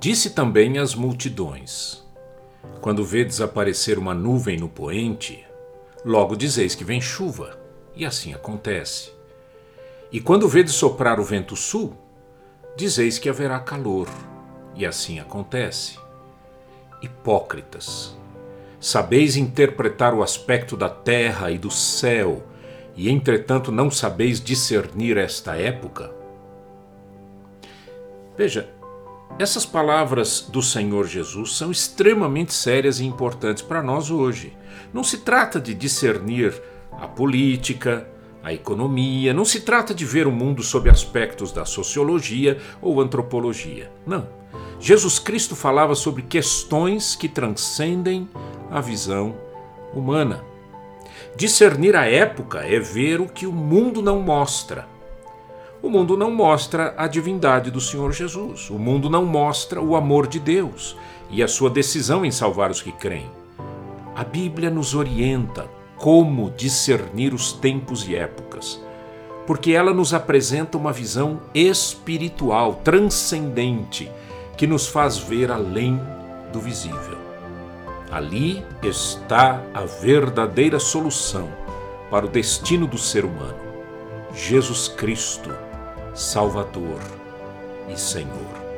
[0.00, 2.02] Disse também às multidões:
[2.80, 5.46] Quando vedes aparecer uma nuvem no poente,
[6.02, 7.60] logo dizeis que vem chuva,
[7.94, 9.12] e assim acontece.
[10.10, 11.94] E quando vedes soprar o vento sul,
[12.74, 14.08] dizeis que haverá calor,
[14.74, 15.98] e assim acontece.
[17.02, 18.16] Hipócritas,
[18.80, 22.42] sabeis interpretar o aspecto da terra e do céu,
[22.96, 26.10] e entretanto não sabeis discernir esta época?
[28.34, 28.79] Veja,
[29.40, 34.52] essas palavras do Senhor Jesus são extremamente sérias e importantes para nós hoje.
[34.92, 36.60] Não se trata de discernir
[36.92, 38.06] a política,
[38.42, 43.90] a economia, não se trata de ver o mundo sob aspectos da sociologia ou antropologia.
[44.06, 44.28] Não.
[44.78, 48.28] Jesus Cristo falava sobre questões que transcendem
[48.70, 49.34] a visão
[49.94, 50.44] humana.
[51.34, 54.86] Discernir a época é ver o que o mundo não mostra.
[55.82, 58.68] O mundo não mostra a divindade do Senhor Jesus.
[58.68, 60.94] O mundo não mostra o amor de Deus
[61.30, 63.30] e a sua decisão em salvar os que creem.
[64.14, 68.78] A Bíblia nos orienta como discernir os tempos e épocas,
[69.46, 74.10] porque ela nos apresenta uma visão espiritual, transcendente,
[74.58, 75.98] que nos faz ver além
[76.52, 77.18] do visível.
[78.10, 81.48] Ali está a verdadeira solução
[82.10, 83.60] para o destino do ser humano:
[84.34, 85.69] Jesus Cristo
[86.14, 87.00] Salvador
[87.88, 88.69] e Senhor.